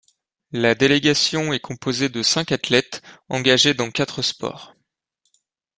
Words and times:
La 0.51 0.73
délégation 0.73 1.53
est 1.53 1.59
composée 1.59 2.09
de 2.09 2.23
cinq 2.23 2.51
athlètes 2.51 3.03
engagés 3.29 3.75
dans 3.75 3.91
quatre 3.91 4.23
sports. 4.23 4.75